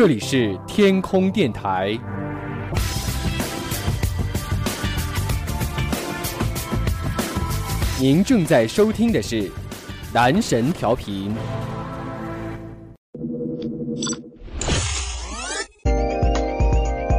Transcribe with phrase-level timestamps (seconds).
[0.00, 1.98] 这里是天空电台，
[7.98, 9.50] 您正在收听的是
[10.14, 11.34] 男神调频。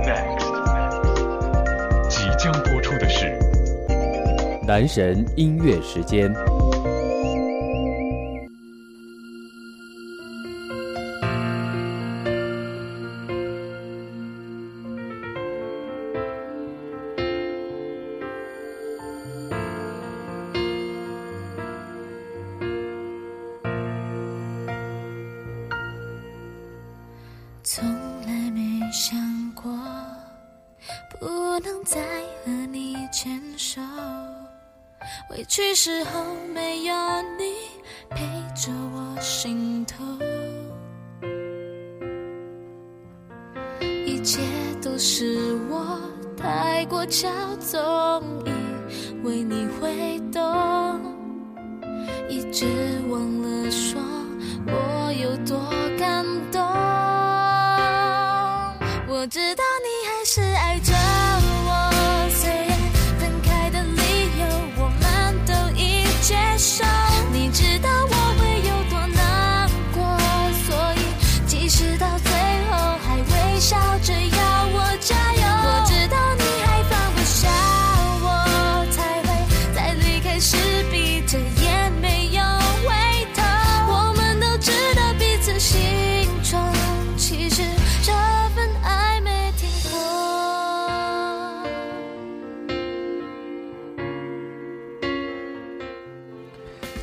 [0.06, 0.48] Next，
[2.08, 3.38] 即将播出的是
[4.66, 6.34] 男神音乐时间。
[44.20, 44.42] 一切
[44.82, 45.98] 都是我
[46.36, 47.80] 太过骄纵，
[48.46, 50.09] 以为你会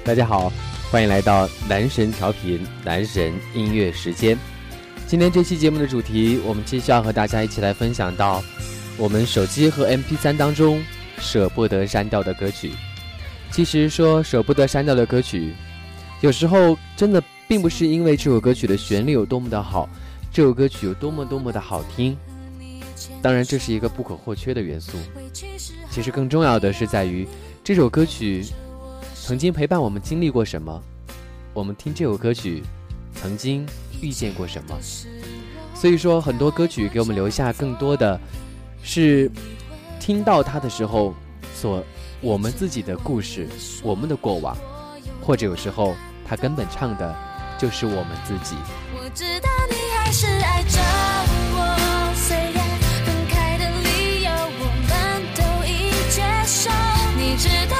[0.07, 0.53] 大家好，
[0.89, 4.39] 欢迎来到男神调频男神音乐时间。
[5.05, 8.41] 今天这期节目的主题，我们继续要和大家一起来分享到
[8.97, 10.81] 我们手机和 MP3 当中
[11.19, 12.71] 舍不得删掉的歌曲。
[13.51, 15.53] 其实说舍不得删掉的歌曲，
[16.21, 19.89] 有时候真的并不是因为这首歌曲的旋律有多么的好，
[20.33, 22.17] 这首歌曲有多么多么的好听。
[23.21, 24.99] 当然，这是一个不可或缺的元素。
[25.91, 27.27] 其实更重要的是在于
[27.65, 28.45] 这首歌曲
[29.27, 30.81] 曾经陪伴我们经历过什么，
[31.53, 32.63] 我们听这首歌曲
[33.13, 33.67] 曾经
[34.01, 34.79] 遇见过什么。
[35.75, 38.21] 所以说，很多歌曲给我们留下更多的
[38.85, 39.29] 是
[39.99, 41.13] 听到它的时候
[41.53, 41.83] 所
[42.21, 43.49] 我们自己的故事，
[43.83, 44.57] 我们的过往，
[45.21, 47.13] 或者有时候它根本唱的
[47.59, 48.55] 就是我们自己。
[48.95, 50.79] 我知道你还是爱着
[51.51, 52.65] 我，虽然
[53.05, 56.71] 分开的理由我们都已接受。
[57.19, 57.77] 你知道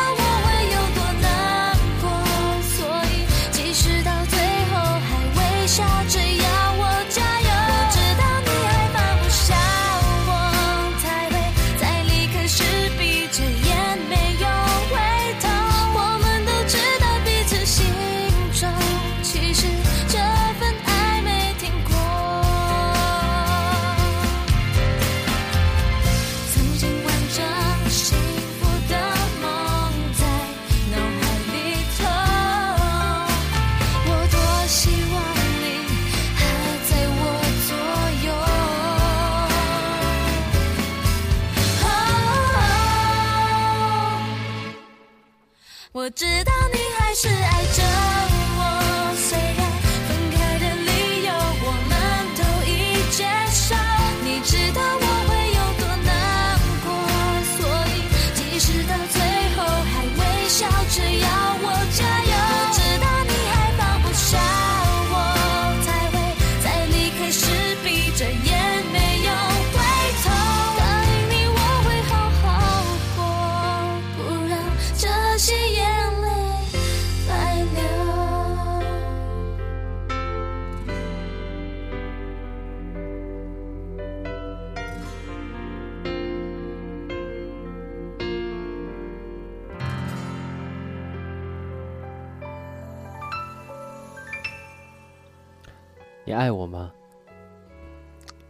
[96.37, 96.93] 爱我吗？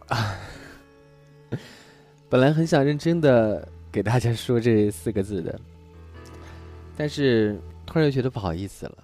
[0.09, 0.35] 啊，
[2.29, 5.59] 本来很想认真的给大家说这四个字的，
[6.95, 8.97] 但是突然又觉得不好意思了。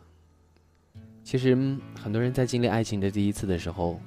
[1.24, 1.56] 其实
[2.01, 4.00] 很多人在经历爱情的第一次的时候，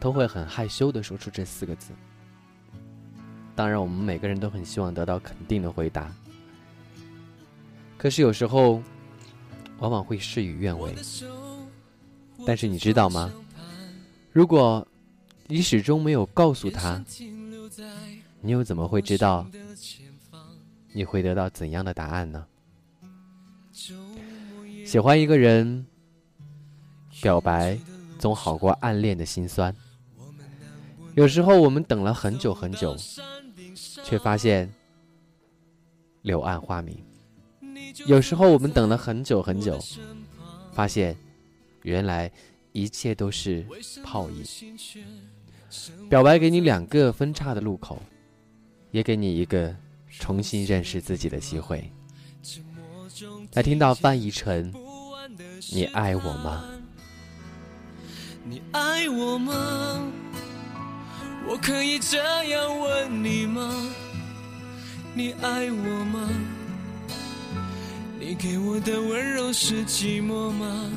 [0.00, 1.92] 都会很害羞的说出这四个字。
[3.54, 6.12] 当然，我们每个人都很希望得到肯定的回答，
[7.96, 8.82] 可是有时候
[9.78, 10.94] 往往会事与愿违。
[12.44, 13.32] 但是你知道吗？
[14.36, 14.86] 如果
[15.46, 17.02] 你始终没有告诉他，
[18.42, 19.46] 你又怎么会知道
[20.92, 22.46] 你会得到怎样的答案呢？
[24.84, 25.86] 喜欢一个人，
[27.22, 27.78] 表白
[28.18, 29.74] 总好过暗恋的心酸。
[31.14, 32.94] 有时候我们等了很久很久，
[34.04, 34.70] 却发现
[36.20, 36.94] 柳暗花明；
[38.06, 39.80] 有时候我们等了很久很久，
[40.74, 41.16] 发现
[41.84, 42.30] 原来
[42.76, 43.64] 一切都是
[44.04, 44.44] 泡影。
[46.10, 48.02] 表白给你两个分叉的路口，
[48.90, 49.74] 也给你一个
[50.10, 51.90] 重新认识自己的机会。
[53.54, 54.70] 来听到范逸臣，
[55.72, 56.66] 你爱我吗？
[58.44, 60.12] 你爱我吗？
[61.48, 63.90] 我可以这样问你吗？
[65.14, 66.28] 你爱我吗？
[68.20, 70.90] 你给我的温柔是寂寞吗？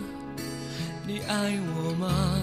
[1.12, 2.40] 你爱我吗？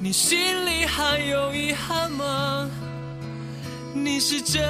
[0.00, 2.68] 你心里还有遗憾吗？
[3.94, 4.60] 你是真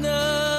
[0.00, 0.49] 的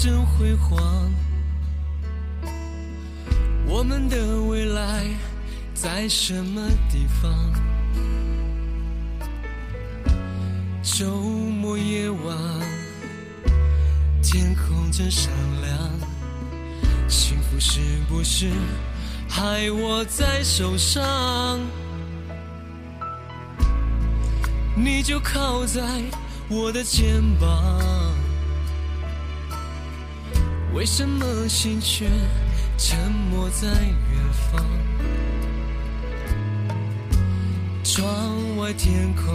[0.00, 0.80] 真辉煌，
[3.66, 5.04] 我们的未来
[5.74, 7.52] 在什么地方？
[10.84, 12.36] 周末夜晚，
[14.22, 15.76] 天空真闪亮，
[17.08, 18.48] 幸福是不是
[19.28, 21.58] 还握在手上？
[24.76, 25.82] 你就靠在
[26.48, 28.07] 我的肩膀，
[30.74, 32.06] 为什么心却
[32.76, 34.64] 沉默在远方？
[37.82, 39.34] 窗外天空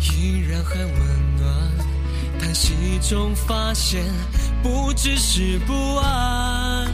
[0.00, 1.70] 依然很温暖，
[2.40, 4.02] 叹息中发现
[4.62, 6.90] 不只是不安。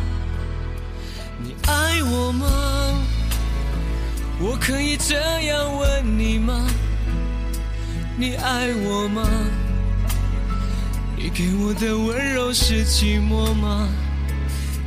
[1.43, 2.47] 你爱我吗？
[4.41, 6.67] 我可以这样问你吗？
[8.19, 9.23] 你爱我吗？
[11.23, 13.87] 你给我的温柔是寂寞吗？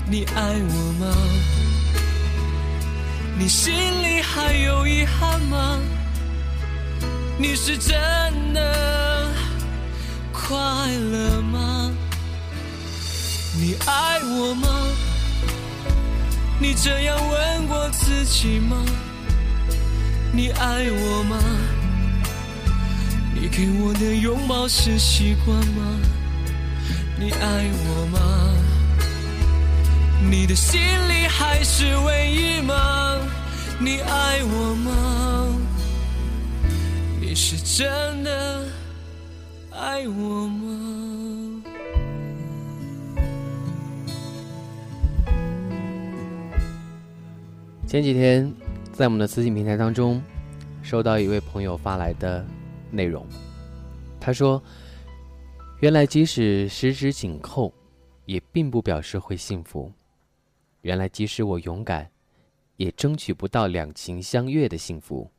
[0.10, 1.16] 你爱我吗？
[3.38, 5.80] 你心里还有遗憾吗？
[7.38, 7.94] 你是真
[8.52, 9.32] 的
[10.32, 11.92] 快乐吗？
[13.56, 14.68] 你爱我吗？
[16.60, 18.84] 你这样问过自己吗？
[20.32, 21.38] 你爱我吗？
[23.36, 26.00] 你给我的拥抱是习惯吗？
[27.24, 28.20] 你爱我吗？
[30.30, 33.18] 你的心里还是唯一吗？
[33.80, 35.58] 你爱我吗？
[37.22, 38.66] 你是真的
[39.72, 41.64] 爱我吗？
[47.88, 48.54] 前几天
[48.92, 50.22] 在我们的私信平台当中，
[50.82, 52.46] 收到一位朋友发来的
[52.92, 53.26] 内容，
[54.20, 54.62] 他说
[55.84, 57.74] ：“原来即使十指紧扣，
[58.24, 59.92] 也并不表示会幸福；
[60.80, 62.10] 原来即使我勇敢，
[62.78, 65.30] 也争取不到两情相悦的幸福；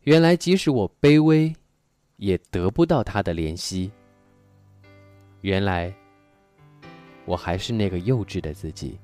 [0.00, 1.54] 原来即使我卑微，
[2.16, 3.92] 也得不到他的怜惜；
[5.42, 5.94] 原来
[7.24, 8.98] 我还是那个幼稚的自己。”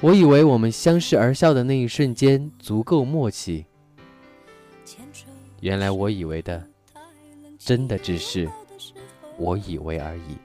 [0.00, 3.66] 我以为我们相视而笑的那一瞬间足够默契，
[5.58, 6.64] 原来我以为的，
[7.68, 8.48] 真的只是
[9.36, 10.38] 我以为而已。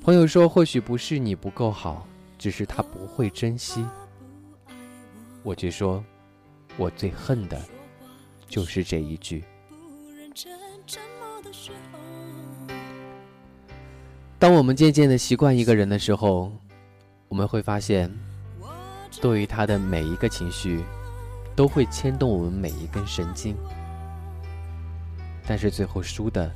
[0.00, 2.06] 朋友说，或许不是你不够好，
[2.38, 3.84] 只是他不会珍惜。
[5.42, 6.04] 我却说，
[6.76, 7.60] 我最恨的，
[8.46, 9.42] 就是这一句。
[14.38, 16.52] 当我们渐渐的习惯一个人的时候，
[17.26, 18.08] 我们会发现，
[19.20, 20.84] 对于他的每一个情绪，
[21.56, 23.56] 都会牵动我们每一根神经。
[25.48, 26.52] 但是最后输的，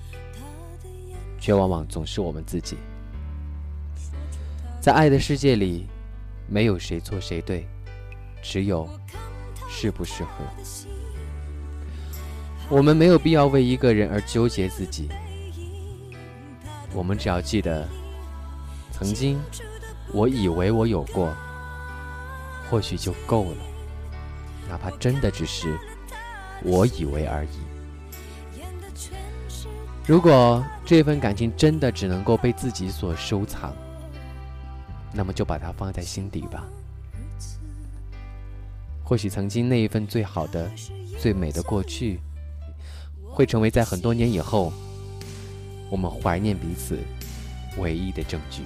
[1.41, 2.77] 却往往总是我们自己。
[4.83, 5.87] 在爱的世界里，
[6.47, 7.67] 没有谁错谁对，
[8.43, 8.87] 只有
[9.67, 10.45] 适不适合。
[12.69, 15.09] 我们没有必要为一个人而纠结自己。
[16.93, 17.89] 我们只要记得，
[18.91, 19.41] 曾经
[20.13, 21.33] 我以为我有过，
[22.69, 23.57] 或许就够了。
[24.69, 25.79] 哪怕真的只是
[26.63, 27.72] 我以为而已。
[30.05, 33.73] 如果这份感情真的只能够被自己所收藏，
[35.13, 36.65] 那么就把它放在心底吧。
[39.05, 40.69] 或许曾经那一份最好的、
[41.21, 42.19] 最美的过去，
[43.25, 44.73] 会成为在很多年以后，
[45.89, 46.99] 我们怀念彼此
[47.79, 48.63] 唯一的证据。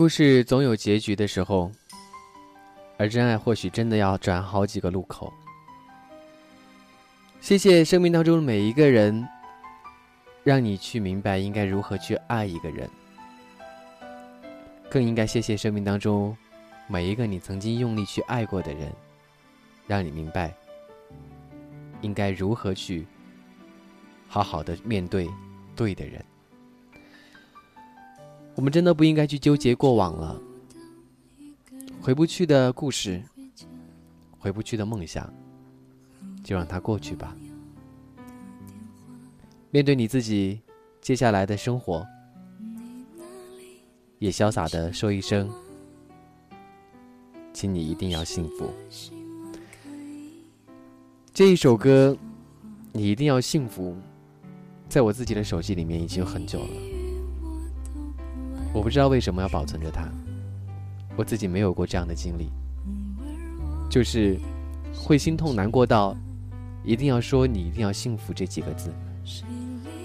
[0.00, 1.70] 故事总有结局的时候，
[2.96, 5.30] 而真爱或许真的要转好几个路口。
[7.38, 9.28] 谢谢生命当中的每一个人，
[10.42, 12.88] 让你去明白应该如何去爱一个人，
[14.88, 16.34] 更应该谢谢生命当中
[16.88, 18.90] 每一个你曾经用力去爱过的人，
[19.86, 20.50] 让你明白
[22.00, 23.06] 应该如何去
[24.26, 25.28] 好好的面对
[25.76, 26.24] 对的人。
[28.54, 30.40] 我们真的不应该去纠结过往了，
[32.00, 33.22] 回不去的故事，
[34.38, 35.32] 回不去的梦想，
[36.44, 37.34] 就让它过去吧。
[39.70, 40.60] 面对你自己
[41.00, 42.06] 接下来的生活，
[44.18, 45.48] 也潇洒的说一声，
[47.52, 48.70] 请你一定要幸福。
[51.32, 52.14] 这一首歌，
[52.92, 53.96] 你一定要幸福，
[54.88, 56.89] 在我自己的手机里面已经很久了。
[58.72, 60.08] 我不知道为什么要保存着它，
[61.16, 62.50] 我自己没有过这样的经历，
[63.90, 64.38] 就是
[64.94, 66.16] 会心痛难过到
[66.84, 68.92] 一定要说你一定要幸福这几个字。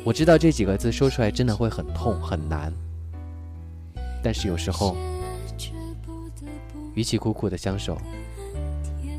[0.04, 2.74] 我知道这几个字说出来真的会很痛很难，
[4.24, 4.96] 但是有时候，
[6.94, 7.98] 与其苦苦的相守，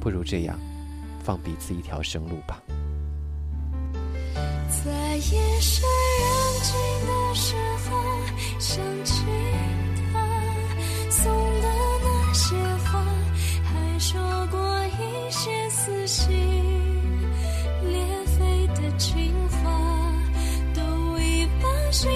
[0.00, 0.58] 不如这样，
[1.24, 2.62] 放彼此一条生路吧。
[4.84, 5.84] 在夜深
[6.20, 6.28] 人
[6.62, 6.74] 静
[7.08, 7.25] 的，
[8.58, 9.22] 想起
[10.12, 10.18] 他
[11.10, 11.68] 送的
[12.02, 13.04] 那些花，
[13.64, 14.20] 还说
[14.50, 16.34] 过一些撕心
[17.82, 19.70] 裂肺的情话，
[20.74, 22.10] 都已把幸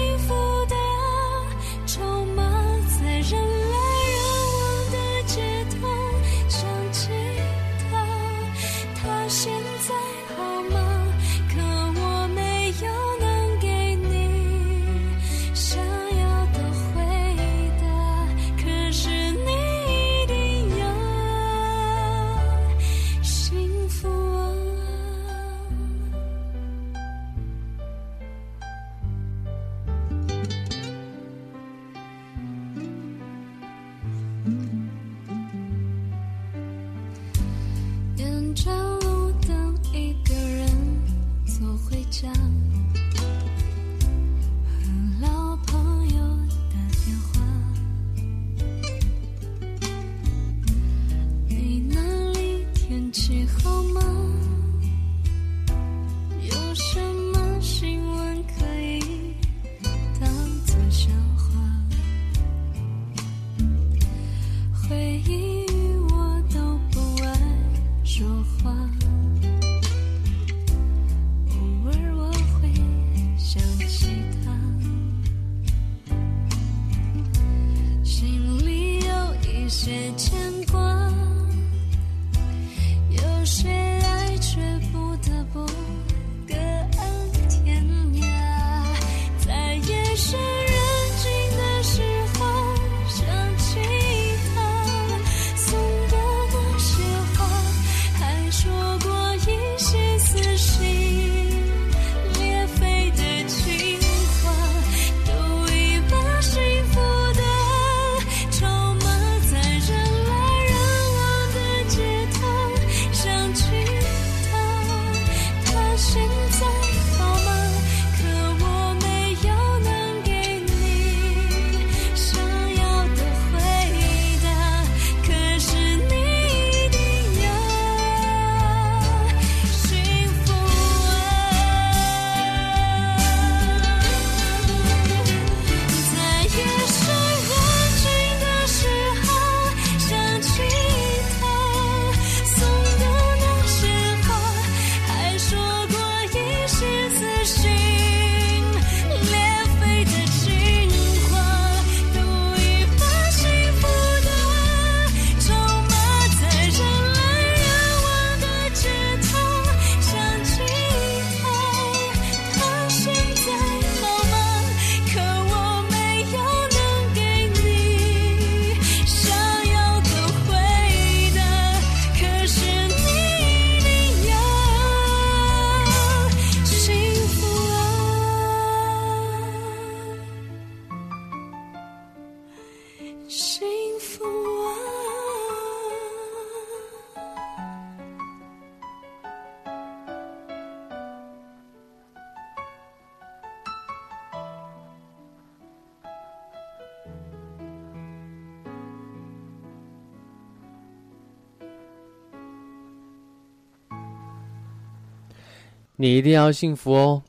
[206.01, 207.21] 你一定要幸福哦。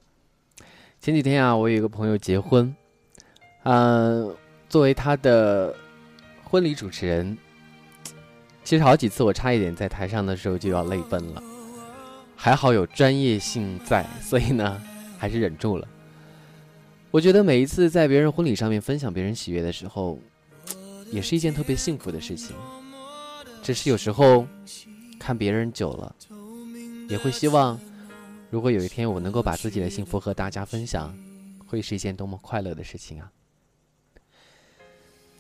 [0.99, 2.75] 前几天啊，我有一个朋友结婚，
[3.65, 4.35] 嗯、
[4.67, 5.77] 作为他的
[6.43, 7.37] 婚礼主持人，
[8.65, 11.43] 其实好几次我差一点在台上的时候就要泪奔了，
[12.35, 14.83] 还好有专业性在，所以呢，
[15.21, 15.87] 还是忍住了。
[17.11, 20.19] 我觉得每一次在别人婚礼上面分享别人喜悦的时候，
[21.11, 22.57] 也是一件特别幸福的事情。
[23.63, 24.47] 只是有时候
[25.19, 26.17] 看别人久了，
[27.11, 27.79] 也会希望。
[28.53, 31.17] 如果有一天我能够把自己的幸福和大家分享，
[31.67, 33.33] 会是一件多么快乐的事情啊！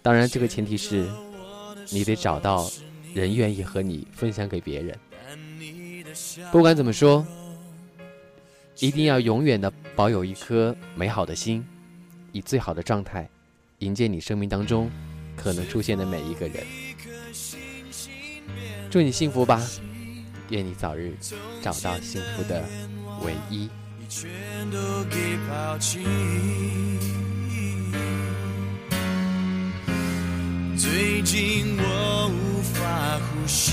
[0.01, 1.07] 当然，这个前提是
[1.91, 2.73] 你得找到
[3.13, 4.99] 人愿意和你分享给别人。
[6.51, 7.23] 不管怎么说，
[8.79, 11.63] 一定要永远的保有一颗美好的心，
[12.33, 13.29] 以最好的状态
[13.81, 14.91] 迎接你生命当中
[15.37, 16.65] 可能出现的每一个人。
[18.91, 19.63] 祝你幸福吧，
[20.49, 21.15] 愿你早日
[21.61, 22.65] 找到幸福的
[23.25, 23.69] 唯一。
[23.99, 24.31] 你全
[24.71, 26.01] 都给抛弃。
[30.77, 33.73] 最近我无法呼吸，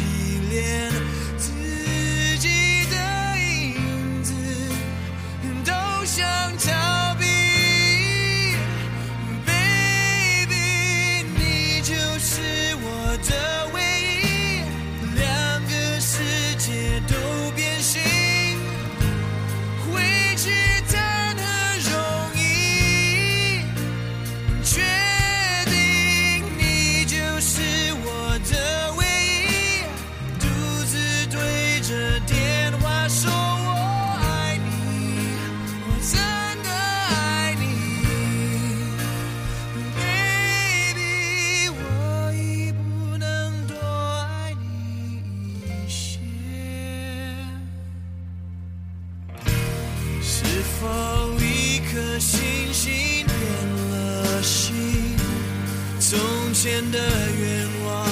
[56.59, 58.05] 以前的愿望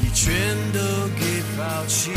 [0.00, 0.80] 你全都
[1.18, 2.10] 给抛弃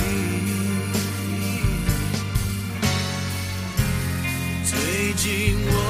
[4.64, 5.87] 最近我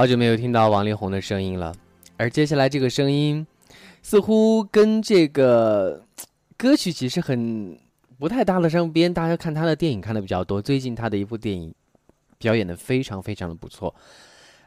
[0.00, 1.74] 好久没有听到王力宏的声音了，
[2.16, 3.46] 而接下来这个声音，
[4.00, 6.02] 似乎跟这个
[6.56, 7.78] 歌曲其实很
[8.18, 9.12] 不太搭得上边。
[9.12, 11.74] 大家看他的电影看的比较多，最近他的一部电影
[12.38, 13.94] 表演的非常非常的不错，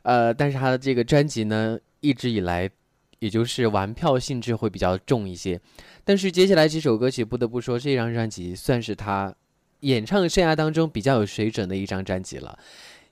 [0.04, 2.70] 呃，但是他的这个专辑呢，一直以来
[3.18, 5.60] 也就是玩票性质会比较重一些。
[6.04, 9.34] 但是接下来几首歌曲，不得不说，这张专辑算是他
[9.80, 12.56] 演唱生涯当中比较有水准的一张专辑了。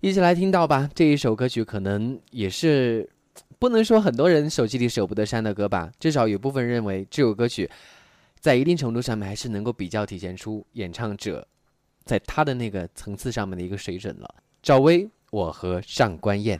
[0.01, 3.07] 一起来听到吧，这一首歌曲可能也是
[3.59, 7.69] 不能说很多人手机里舍不得删的歌吧，至少有部分认为这首歌曲
[8.39, 11.47] 在一定程度上面还是能够比较体现出演唱者
[12.03, 14.27] 在他的那个层次上面的一个水准了。
[14.63, 16.59] 赵薇，我和上官燕。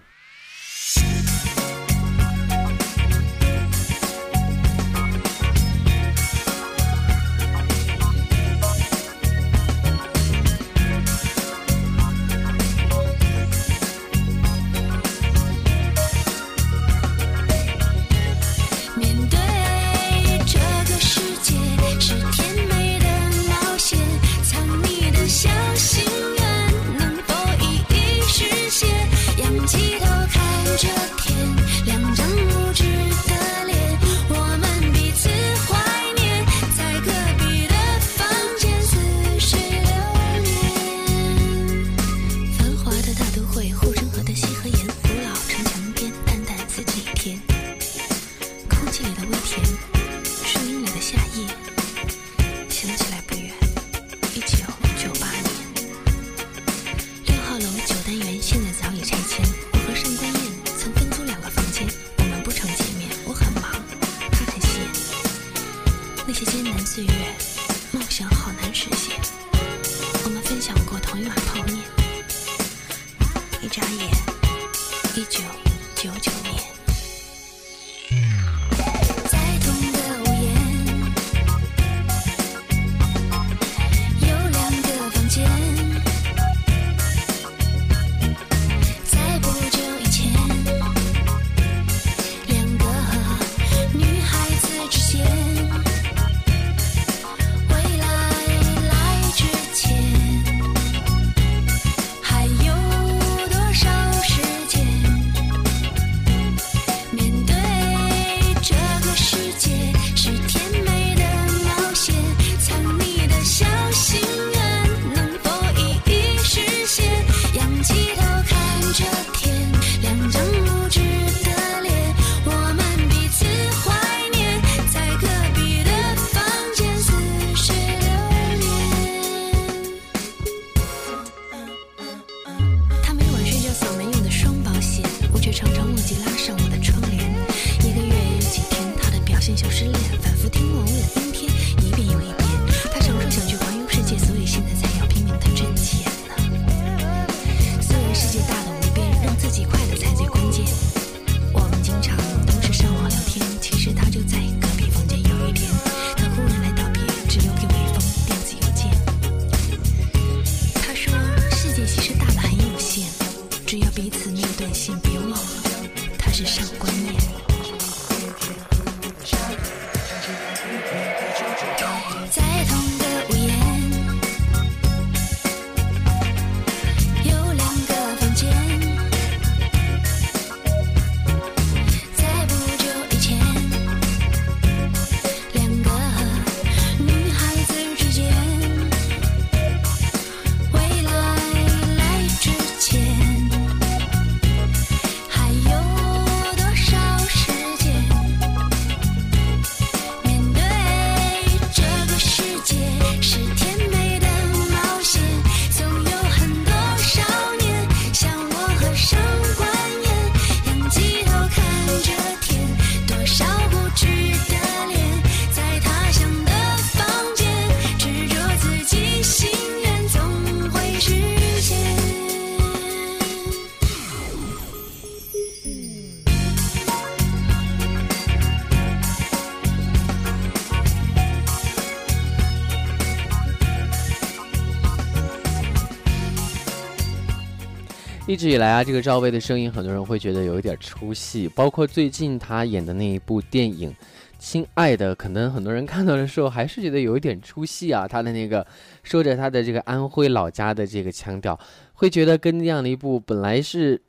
[238.41, 243.91] 一直以来啊，这个赵薇的声音，很多人会觉得有一点出戏，包括最近她演的那一部电影
[244.39, 248.08] 《亲爱的》，可能很多人看到的时候还是觉得有一点出戏啊。
[248.08, 248.65] 她的那个
[249.04, 251.56] 说着她的这个安徽老家的这个腔调，
[251.93, 254.01] 会觉得跟那样的一部本来是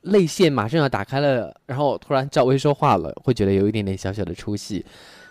[0.00, 4.82] 泪腺马上要打开了，然后突然赵薇说话了，会觉得有一点点小小的出戏。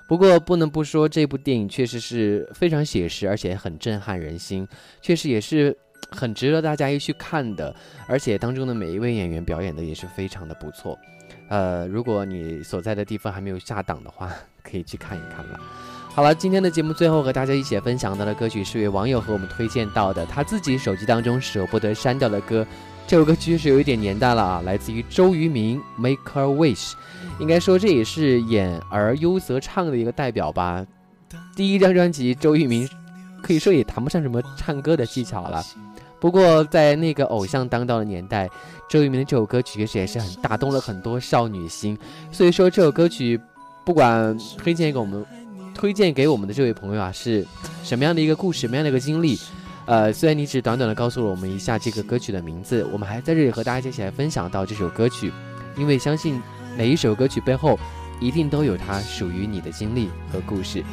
[0.08, 4.68] 不过不能不说，这部电影确实是非常写实，而且很震撼人心，
[5.02, 5.76] 确实也是
[6.12, 7.76] 很值得大家一去看的。
[8.08, 10.98] 而且当中的每一位演员表演的也是非常的不错。
[11.50, 14.32] 呃，如果你所在的地方还没有下档的话，
[14.64, 15.60] 可以去看一看了。
[16.16, 22.66] 好了，今天的节目最后和大家一起分享到的歌曲是位网友和我们推荐到的，他自己手机当中舍不得删掉的歌。
[23.06, 26.92] 这首歌曲是有一点年代了啊， 来自于周渝民《Make a Wish》。
[27.40, 30.86] 应该说这也是演而优则唱的一个代表吧。
[31.56, 32.88] 第一张专辑，周渝民
[33.42, 35.64] 可以说也谈不上什么唱歌的技巧了。
[36.24, 38.50] 不过在那个偶像当道的年代，
[38.90, 42.00] 周渝民的这首歌曲确实也是很打动了很多少女心。
[42.32, 43.38] 所以说这首歌曲，
[43.84, 45.26] 不管推荐给我们，
[45.76, 47.46] 推荐给我们的这位朋友啊，是
[47.84, 49.38] 什么样的一个故事，什么样的一个经历？
[49.86, 55.30] 呃，虽然你只短短的告诉了我们一下这个歌曲的名字，我们还在这里和大家一起来分享到这首歌曲，
[55.76, 56.42] 因为相信。
[56.76, 57.78] 每一首歌曲背后，
[58.20, 60.84] 一定都有它属于你的经历和故事。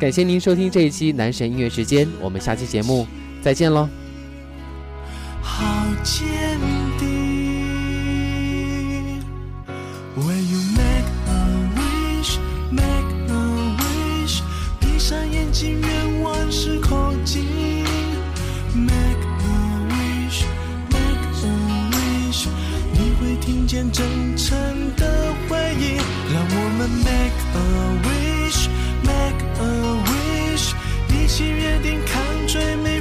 [0.00, 3.06] 感谢您收听这一期男神音乐时间，我们下期节目
[3.40, 4.07] 再见喽。
[5.48, 5.64] 好
[6.04, 6.60] 坚
[6.98, 7.06] 定。
[10.14, 11.30] When you make a
[11.74, 12.38] wish,
[12.70, 13.32] make a
[13.78, 14.42] wish，
[14.78, 17.46] 闭上眼睛，愿望是靠近。
[18.74, 19.56] Make a
[19.88, 20.44] wish,
[20.90, 21.46] make a
[21.92, 22.46] wish，
[22.92, 24.54] 你会听见真诚
[24.96, 25.96] 的回应。
[26.32, 27.58] 让我们 make a
[28.04, 28.68] wish,
[29.02, 29.64] make a
[30.04, 30.74] wish，
[31.08, 33.00] 一起约定看最美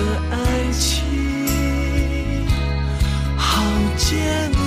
[0.00, 1.04] 的爱情
[3.36, 3.62] 好
[3.96, 4.59] 艰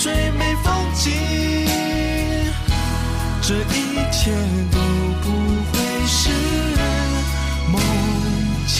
[0.00, 1.12] 最美风景，
[3.42, 4.30] 这一切
[4.72, 4.78] 都
[5.20, 5.26] 不
[5.70, 6.30] 会是
[7.70, 7.78] 梦
[8.66, 8.76] 境。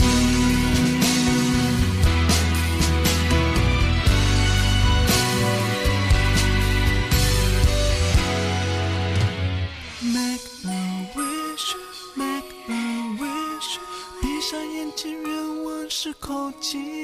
[10.00, 10.68] Make a
[11.14, 11.76] wish,
[12.14, 12.72] make a
[13.18, 13.78] wish,
[14.22, 16.99] 闭上眼睛，愿望是靠近。